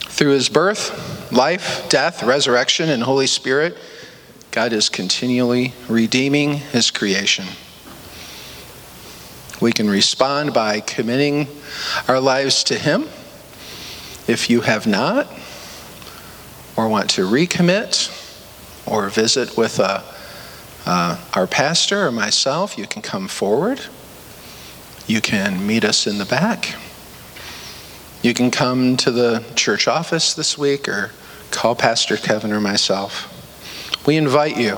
Through 0.08 0.32
his 0.32 0.49
birth, 0.49 1.32
life, 1.32 1.88
death, 1.89 2.23
resurrection, 2.23 2.89
and 2.89 3.03
Holy 3.03 3.27
Spirit, 3.27 3.77
God 4.51 4.73
is 4.73 4.89
continually 4.89 5.73
redeeming 5.89 6.53
his 6.53 6.91
creation. 6.91 7.45
We 9.60 9.71
can 9.71 9.89
respond 9.89 10.53
by 10.53 10.82
committing 10.82 11.47
our 12.08 12.19
lives 12.19 12.63
to 12.65 12.77
him. 12.77 13.03
If 14.27 14.49
you 14.49 14.62
have 14.62 14.86
not, 14.86 15.27
or 16.75 16.88
want 16.88 17.10
to 17.12 17.21
recommit 17.21 18.19
or 18.86 19.10
visit 19.10 19.56
with 19.58 19.79
a, 19.79 19.84
uh, 19.84 20.03
uh, 20.86 21.17
our 21.34 21.47
pastor 21.47 22.08
or 22.08 22.12
myself, 22.12 22.77
you 22.77 22.86
can 22.86 23.01
come 23.01 23.27
forward. 23.27 23.79
You 25.06 25.20
can 25.20 25.66
meet 25.66 25.84
us 25.84 26.08
in 26.08 26.18
the 26.18 26.26
back. 26.26 26.76
You 28.22 28.34
can 28.34 28.52
come 28.52 28.96
to 28.98 29.12
the 29.12 29.44
church 29.56 29.88
office 29.88 30.34
this 30.34 30.58
week 30.58 30.88
or 30.88 31.12
call 31.52 31.76
Pastor 31.76 32.16
Kevin 32.16 32.54
or 32.54 32.62
myself. 32.62 33.30
We 34.08 34.16
invite 34.16 34.58
you 34.58 34.78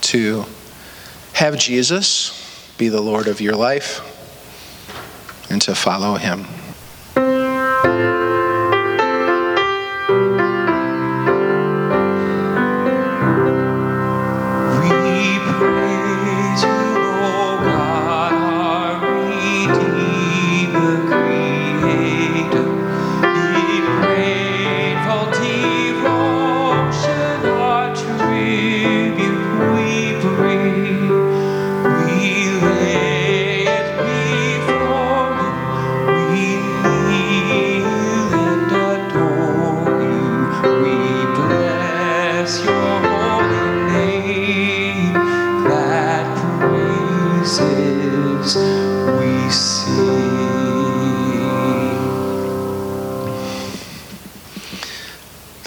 to 0.00 0.44
have 1.34 1.58
Jesus 1.58 2.74
be 2.78 2.88
the 2.88 3.00
Lord 3.00 3.28
of 3.28 3.40
your 3.40 3.54
life 3.54 4.00
and 5.50 5.60
to 5.62 5.74
follow 5.74 6.14
him. 6.14 6.46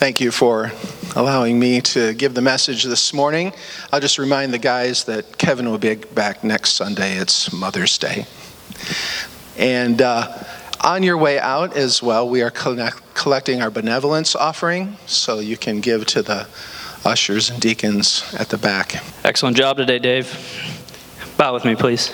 Thank 0.04 0.20
you 0.20 0.32
for 0.32 0.70
allowing 1.16 1.58
me 1.58 1.80
to 1.80 2.14
give 2.14 2.34
the 2.34 2.42
message 2.42 2.84
this 2.84 3.14
morning. 3.14 3.54
I'll 3.92 4.02
just 4.02 4.20
remind 4.20 4.54
the 4.54 4.58
guys 4.58 5.06
that 5.06 5.38
Kevin 5.38 5.72
will 5.72 5.78
be 5.78 5.96
back 5.96 6.44
next 6.44 6.74
Sunday. 6.74 7.16
It's 7.16 7.54
Mother's 7.54 7.98
Day. 7.98 8.26
And 9.58 10.02
uh, 10.02 10.44
on 10.82 11.04
your 11.04 11.18
way 11.18 11.40
out 11.40 11.78
as 11.78 12.04
well, 12.04 12.28
we 12.28 12.42
are 12.42 12.52
collect- 12.52 13.16
collecting 13.16 13.62
our 13.62 13.72
benevolence 13.72 14.36
offering, 14.36 14.98
so 15.06 15.40
you 15.40 15.56
can 15.56 15.80
give 15.80 16.06
to 16.08 16.22
the 16.22 16.48
ushers 17.06 17.50
and 17.50 17.60
deacons 17.60 18.34
at 18.38 18.50
the 18.50 18.58
back. 18.58 18.96
Excellent 19.24 19.58
job 19.58 19.78
today, 19.78 20.00
Dave. 20.00 20.28
Bow 21.38 21.54
with 21.54 21.66
me, 21.66 21.76
please. 21.76 22.14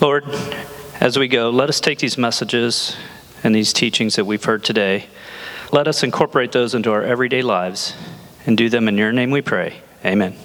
Lord, 0.00 0.24
as 1.00 1.18
we 1.18 1.28
go, 1.28 1.50
let 1.50 1.68
us 1.68 1.80
take 1.80 1.98
these 1.98 2.16
messages 2.16 2.96
and 3.42 3.54
these 3.54 3.72
teachings 3.72 4.16
that 4.16 4.24
we've 4.24 4.44
heard 4.44 4.64
today. 4.64 5.06
Let 5.72 5.88
us 5.88 6.02
incorporate 6.02 6.52
those 6.52 6.74
into 6.74 6.92
our 6.92 7.02
everyday 7.02 7.42
lives 7.42 7.94
and 8.46 8.56
do 8.56 8.68
them 8.68 8.88
in 8.88 8.96
your 8.96 9.12
name 9.12 9.30
we 9.30 9.42
pray. 9.42 9.80
Amen. 10.04 10.36